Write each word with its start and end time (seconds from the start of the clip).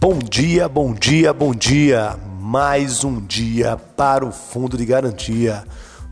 Bom 0.00 0.16
dia, 0.16 0.68
bom 0.68 0.94
dia, 0.94 1.32
bom 1.32 1.52
dia. 1.52 2.16
Mais 2.40 3.02
um 3.02 3.20
dia 3.20 3.76
para 3.96 4.24
o 4.24 4.30
fundo 4.30 4.76
de 4.76 4.86
garantia. 4.86 5.64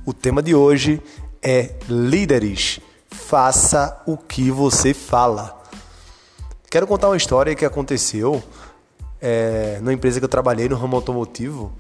O 0.05 0.13
tema 0.13 0.43
de 0.43 0.57
hoje 0.57 1.01
é 1.41 1.71
líderes. 1.89 2.81
Faça 3.09 4.03
o 4.05 4.17
que 4.17 4.51
você 4.51 4.93
fala. 4.93 5.63
Quero 6.69 6.85
contar 6.85 7.07
uma 7.07 7.17
história 7.17 7.55
que 7.55 7.65
aconteceu 7.65 8.43
é, 9.23 9.81
empresa 9.93 10.19
que 10.19 10.25
eu 10.25 10.29
trabalhei 10.29 10.69
no 10.69 10.75
ramo 10.75 10.97
automotivo. 10.97 11.73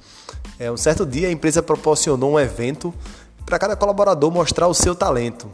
É, 0.60 0.70
um 0.70 0.76
certo 0.76 1.04
dia 1.04 1.26
a 1.26 1.32
empresa 1.32 1.60
proporcionou 1.60 2.34
um 2.34 2.38
evento 2.38 2.94
para 3.44 3.58
cada 3.58 3.74
colaborador 3.74 4.30
mostrar 4.30 4.68
o 4.68 4.74
seu 4.74 4.94
talento. 4.94 5.50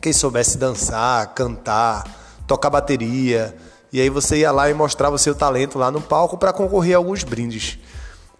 Quem 0.00 0.14
soubesse 0.14 0.56
dançar, 0.56 1.34
cantar, 1.34 2.04
tocar 2.46 2.70
bateria, 2.70 3.54
e 3.94 4.00
aí 4.00 4.10
você 4.10 4.38
ia 4.38 4.50
lá 4.50 4.68
e 4.68 4.74
mostrava 4.74 5.14
o 5.14 5.18
seu 5.20 5.36
talento 5.36 5.78
lá 5.78 5.88
no 5.88 6.00
palco 6.00 6.36
para 6.36 6.52
concorrer 6.52 6.96
a 6.96 6.98
alguns 6.98 7.22
brindes. 7.22 7.78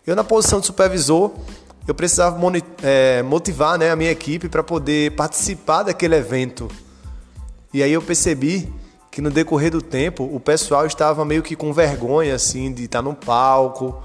Eu 0.04 0.16
na 0.16 0.24
posição 0.24 0.58
de 0.58 0.66
supervisor, 0.66 1.30
eu 1.86 1.94
precisava 1.94 2.36
é, 2.82 3.22
motivar 3.22 3.78
né, 3.78 3.92
a 3.92 3.94
minha 3.94 4.10
equipe 4.10 4.48
para 4.48 4.64
poder 4.64 5.12
participar 5.12 5.84
daquele 5.84 6.16
evento. 6.16 6.68
E 7.72 7.84
aí 7.84 7.92
eu 7.92 8.02
percebi 8.02 8.68
que 9.12 9.20
no 9.20 9.30
decorrer 9.30 9.70
do 9.70 9.80
tempo 9.80 10.24
o 10.24 10.40
pessoal 10.40 10.86
estava 10.86 11.24
meio 11.24 11.40
que 11.40 11.54
com 11.54 11.72
vergonha 11.72 12.34
assim 12.34 12.72
de 12.72 12.86
estar 12.86 13.00
no 13.00 13.14
palco, 13.14 14.02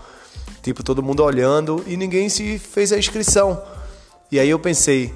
tipo 0.62 0.84
todo 0.84 1.02
mundo 1.02 1.24
olhando 1.24 1.84
e 1.88 1.98
ninguém 1.98 2.30
se 2.30 2.60
fez 2.60 2.94
a 2.94 2.98
inscrição. 3.00 3.60
E 4.32 4.40
aí 4.40 4.52
eu 4.52 4.60
pensei, 4.60 5.12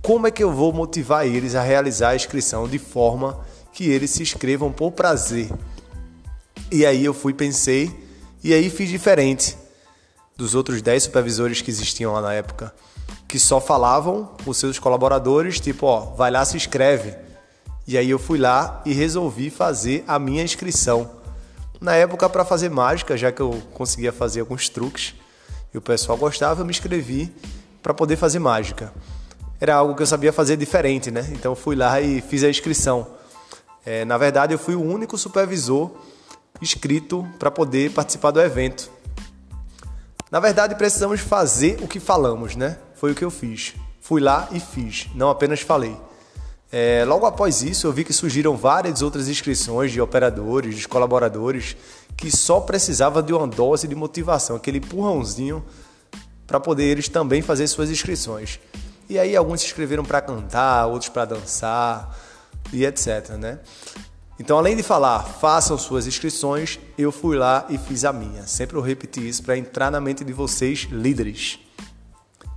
como 0.00 0.26
é 0.26 0.30
que 0.30 0.42
eu 0.42 0.50
vou 0.50 0.72
motivar 0.72 1.26
eles 1.26 1.54
a 1.54 1.60
realizar 1.60 2.08
a 2.08 2.16
inscrição 2.16 2.66
de 2.66 2.78
forma 2.78 3.38
que 3.70 3.90
eles 3.90 4.12
se 4.12 4.22
inscrevam 4.22 4.72
por 4.72 4.90
prazer? 4.92 5.50
E 6.74 6.84
aí 6.84 7.04
eu 7.04 7.14
fui, 7.14 7.32
pensei, 7.32 7.88
e 8.42 8.52
aí 8.52 8.68
fiz 8.68 8.88
diferente 8.90 9.56
dos 10.36 10.56
outros 10.56 10.82
10 10.82 11.04
supervisores 11.04 11.62
que 11.62 11.70
existiam 11.70 12.12
lá 12.12 12.20
na 12.20 12.34
época, 12.34 12.74
que 13.28 13.38
só 13.38 13.60
falavam 13.60 14.28
com 14.44 14.52
seus 14.52 14.76
colaboradores, 14.76 15.60
tipo, 15.60 15.86
ó, 15.86 16.00
vai 16.00 16.32
lá, 16.32 16.44
se 16.44 16.56
inscreve. 16.56 17.14
E 17.86 17.96
aí 17.96 18.10
eu 18.10 18.18
fui 18.18 18.40
lá 18.40 18.82
e 18.84 18.92
resolvi 18.92 19.50
fazer 19.50 20.02
a 20.08 20.18
minha 20.18 20.42
inscrição. 20.42 21.12
Na 21.80 21.94
época, 21.94 22.28
para 22.28 22.44
fazer 22.44 22.70
mágica, 22.70 23.16
já 23.16 23.30
que 23.30 23.40
eu 23.40 23.62
conseguia 23.72 24.12
fazer 24.12 24.40
alguns 24.40 24.68
truques 24.68 25.14
e 25.72 25.78
o 25.78 25.80
pessoal 25.80 26.18
gostava, 26.18 26.62
eu 26.62 26.64
me 26.64 26.72
inscrevi 26.72 27.32
para 27.80 27.94
poder 27.94 28.16
fazer 28.16 28.40
mágica. 28.40 28.92
Era 29.60 29.76
algo 29.76 29.94
que 29.94 30.02
eu 30.02 30.06
sabia 30.08 30.32
fazer 30.32 30.56
diferente, 30.56 31.08
né? 31.08 31.24
Então 31.34 31.54
fui 31.54 31.76
lá 31.76 32.00
e 32.00 32.20
fiz 32.20 32.42
a 32.42 32.50
inscrição. 32.50 33.06
É, 33.86 34.04
na 34.04 34.18
verdade, 34.18 34.52
eu 34.52 34.58
fui 34.58 34.74
o 34.74 34.82
único 34.82 35.16
supervisor 35.16 35.92
inscrito 36.60 37.26
para 37.38 37.50
poder 37.50 37.90
participar 37.92 38.30
do 38.30 38.40
evento. 38.40 38.90
Na 40.30 40.40
verdade, 40.40 40.74
precisamos 40.74 41.20
fazer 41.20 41.78
o 41.82 41.88
que 41.88 42.00
falamos, 42.00 42.56
né? 42.56 42.78
Foi 42.94 43.12
o 43.12 43.14
que 43.14 43.24
eu 43.24 43.30
fiz. 43.30 43.74
Fui 44.00 44.20
lá 44.20 44.48
e 44.52 44.60
fiz, 44.60 45.08
não 45.14 45.30
apenas 45.30 45.60
falei. 45.60 45.96
É, 46.72 47.04
logo 47.06 47.24
após 47.24 47.62
isso, 47.62 47.86
eu 47.86 47.92
vi 47.92 48.02
que 48.02 48.12
surgiram 48.12 48.56
várias 48.56 49.00
outras 49.00 49.28
inscrições 49.28 49.92
de 49.92 50.00
operadores, 50.00 50.76
de 50.76 50.88
colaboradores, 50.88 51.76
que 52.16 52.36
só 52.36 52.60
precisavam 52.60 53.22
de 53.22 53.32
uma 53.32 53.46
dose 53.46 53.86
de 53.86 53.94
motivação, 53.94 54.56
aquele 54.56 54.78
empurrãozinho 54.78 55.64
para 56.46 56.58
poder 56.58 56.84
eles 56.84 57.08
também 57.08 57.42
fazer 57.42 57.66
suas 57.68 57.90
inscrições. 57.90 58.58
E 59.08 59.18
aí 59.18 59.36
alguns 59.36 59.60
se 59.60 59.66
inscreveram 59.66 60.04
para 60.04 60.20
cantar, 60.20 60.86
outros 60.86 61.08
para 61.08 61.26
dançar 61.26 62.18
e 62.72 62.84
etc, 62.84 63.30
né? 63.38 63.60
Então, 64.38 64.58
além 64.58 64.76
de 64.76 64.82
falar, 64.82 65.20
façam 65.22 65.78
suas 65.78 66.06
inscrições, 66.06 66.80
eu 66.98 67.12
fui 67.12 67.36
lá 67.36 67.66
e 67.68 67.78
fiz 67.78 68.04
a 68.04 68.12
minha. 68.12 68.46
Sempre 68.46 68.76
eu 68.76 68.80
repeti 68.80 69.26
isso 69.26 69.42
para 69.42 69.56
entrar 69.56 69.90
na 69.90 70.00
mente 70.00 70.24
de 70.24 70.32
vocês, 70.32 70.88
líderes. 70.90 71.60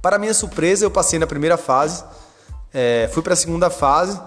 Para 0.02 0.18
minha 0.18 0.34
surpresa, 0.34 0.86
eu 0.86 0.92
passei 0.92 1.20
na 1.20 1.28
primeira 1.28 1.58
fase, 1.58 2.04
é, 2.74 3.10
fui 3.14 3.22
para 3.22 3.34
a 3.34 3.36
segunda 3.36 3.70
fase, 3.70 4.20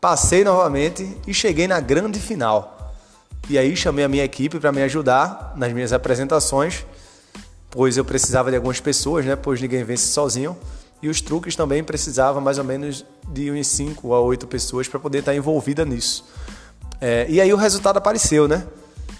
passei 0.00 0.44
novamente 0.44 1.16
e 1.26 1.34
cheguei 1.34 1.66
na 1.66 1.80
grande 1.80 2.20
final. 2.20 2.92
E 3.48 3.58
aí 3.58 3.76
chamei 3.76 4.04
a 4.04 4.08
minha 4.08 4.24
equipe 4.24 4.58
para 4.58 4.72
me 4.72 4.82
ajudar 4.82 5.54
nas 5.56 5.72
minhas 5.72 5.92
apresentações, 5.92 6.84
pois 7.70 7.96
eu 7.96 8.04
precisava 8.04 8.50
de 8.50 8.56
algumas 8.56 8.80
pessoas, 8.80 9.24
né? 9.24 9.36
Pois 9.36 9.60
ninguém 9.60 9.84
vence 9.84 10.06
sozinho. 10.08 10.56
E 11.02 11.08
os 11.08 11.20
truques 11.20 11.54
também 11.54 11.84
precisavam 11.84 12.40
mais 12.40 12.58
ou 12.58 12.64
menos 12.64 13.04
de 13.28 13.50
uns 13.50 13.66
5 13.68 14.14
a 14.14 14.20
8 14.20 14.46
pessoas 14.46 14.88
para 14.88 14.98
poder 14.98 15.18
estar 15.18 15.34
envolvida 15.34 15.84
nisso. 15.84 16.24
É, 17.00 17.26
e 17.28 17.40
aí 17.40 17.52
o 17.52 17.56
resultado 17.56 17.98
apareceu, 17.98 18.48
né? 18.48 18.66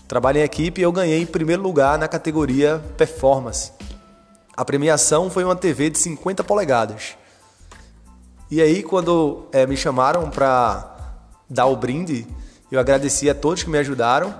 Trabalhei 0.08 0.42
em 0.42 0.44
equipe 0.44 0.80
e 0.80 0.84
eu 0.84 0.92
ganhei 0.92 1.20
em 1.20 1.26
primeiro 1.26 1.62
lugar 1.62 1.98
na 1.98 2.06
categoria 2.06 2.82
Performance. 2.96 3.72
A 4.56 4.64
premiação 4.64 5.28
foi 5.28 5.44
uma 5.44 5.54
TV 5.54 5.90
de 5.90 5.98
50 5.98 6.42
polegadas. 6.42 7.16
E 8.50 8.62
aí, 8.62 8.82
quando 8.82 9.46
é, 9.52 9.66
me 9.66 9.76
chamaram 9.76 10.30
para 10.30 10.94
dar 11.50 11.66
o 11.66 11.76
brinde, 11.76 12.26
eu 12.70 12.78
agradeci 12.78 13.28
a 13.28 13.34
todos 13.34 13.64
que 13.64 13.70
me 13.70 13.78
ajudaram. 13.78 14.34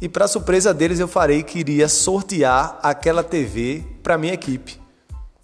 E, 0.00 0.08
para 0.08 0.26
surpresa 0.26 0.72
deles, 0.72 0.98
eu 0.98 1.06
falei 1.06 1.42
que 1.42 1.58
iria 1.58 1.88
sortear 1.88 2.78
aquela 2.82 3.22
TV 3.22 3.84
para 4.02 4.18
minha 4.18 4.32
equipe. 4.32 4.80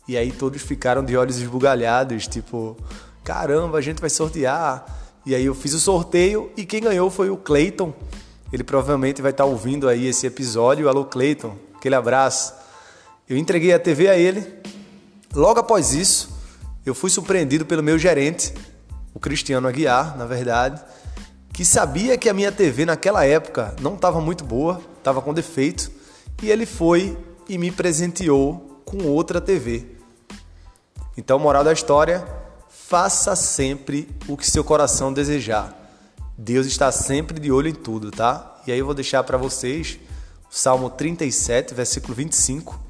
E 0.08 0.16
aí, 0.16 0.32
todos 0.32 0.62
ficaram 0.62 1.04
de 1.04 1.16
olhos 1.16 1.38
esbugalhados, 1.38 2.26
tipo: 2.26 2.76
caramba, 3.22 3.78
a 3.78 3.82
gente 3.82 4.00
vai 4.00 4.10
sortear. 4.10 4.84
E 5.25 5.34
aí 5.34 5.44
eu 5.44 5.54
fiz 5.54 5.75
o 5.75 5.81
sorteio 5.81 6.50
e 6.56 6.64
quem 6.64 6.81
ganhou 6.81 7.10
foi 7.10 7.28
o 7.28 7.36
Clayton. 7.36 7.92
Ele 8.53 8.64
provavelmente 8.64 9.20
vai 9.20 9.31
estar 9.31 9.44
ouvindo 9.44 9.88
aí 9.88 10.06
esse 10.06 10.26
episódio. 10.26 10.88
Alô, 10.88 11.04
Clayton, 11.04 11.56
aquele 11.76 11.94
abraço. 11.94 12.54
Eu 13.28 13.36
entreguei 13.36 13.72
a 13.72 13.78
TV 13.78 14.08
a 14.08 14.16
ele. 14.16 14.47
Logo 15.34 15.60
após 15.60 15.92
isso, 15.92 16.31
eu 16.84 16.94
fui 16.94 17.10
surpreendido 17.10 17.66
pelo 17.66 17.82
meu 17.82 17.98
gerente, 17.98 18.53
o 19.14 19.20
Cristiano 19.20 19.69
Aguiar, 19.69 20.16
na 20.16 20.25
verdade, 20.25 20.82
que 21.52 21.64
sabia 21.64 22.16
que 22.16 22.28
a 22.28 22.34
minha 22.34 22.50
TV 22.50 22.84
naquela 22.84 23.25
época 23.25 23.76
não 23.81 23.94
estava 23.94 24.20
muito 24.20 24.42
boa, 24.42 24.81
estava 24.98 25.20
com 25.20 25.34
defeito, 25.34 25.91
e 26.42 26.50
ele 26.50 26.64
foi 26.64 27.16
e 27.48 27.58
me 27.58 27.70
presenteou 27.70 28.82
com 28.84 29.04
outra 29.04 29.41
TV. 29.41 29.87
Então, 31.16 31.38
moral 31.38 31.62
da 31.62 31.72
história, 31.72 32.26
faça 32.90 33.36
sempre 33.36 34.08
o 34.26 34.36
que 34.36 34.44
seu 34.44 34.64
coração 34.64 35.12
desejar. 35.12 35.72
Deus 36.36 36.66
está 36.66 36.90
sempre 36.90 37.38
de 37.38 37.52
olho 37.52 37.68
em 37.68 37.72
tudo, 37.72 38.10
tá? 38.10 38.60
E 38.66 38.72
aí 38.72 38.80
eu 38.80 38.84
vou 38.84 38.94
deixar 38.94 39.22
para 39.22 39.38
vocês 39.38 39.96
o 40.50 40.52
Salmo 40.56 40.90
37, 40.90 41.72
versículo 41.72 42.14
25. 42.14 42.80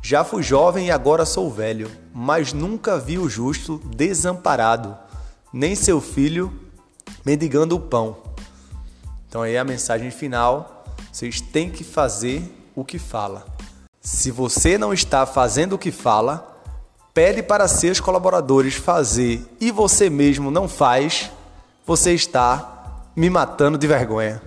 Já 0.00 0.24
fui 0.24 0.42
jovem 0.42 0.86
e 0.86 0.90
agora 0.90 1.26
sou 1.26 1.50
velho, 1.50 1.90
mas 2.14 2.54
nunca 2.54 2.98
vi 2.98 3.18
o 3.18 3.28
justo 3.28 3.82
desamparado, 3.94 4.96
nem 5.52 5.74
seu 5.74 6.00
filho 6.00 6.50
mendigando 7.22 7.76
o 7.76 7.80
pão. 7.80 8.16
Então 9.28 9.42
aí 9.42 9.58
a 9.58 9.64
mensagem 9.64 10.10
final, 10.10 10.86
vocês 11.12 11.38
têm 11.38 11.68
que 11.68 11.84
fazer 11.84 12.50
o 12.74 12.82
que 12.82 12.98
fala. 12.98 13.44
Se 14.00 14.30
você 14.30 14.78
não 14.78 14.94
está 14.94 15.26
fazendo 15.26 15.74
o 15.74 15.78
que 15.78 15.92
fala, 15.92 16.49
pede 17.12 17.42
para 17.42 17.66
seus 17.68 18.00
colaboradores 18.00 18.74
fazer 18.74 19.44
e 19.60 19.70
você 19.70 20.08
mesmo 20.08 20.50
não 20.50 20.68
faz, 20.68 21.30
você 21.86 22.12
está 22.14 23.02
me 23.16 23.28
matando 23.28 23.76
de 23.76 23.86
vergonha. 23.86 24.40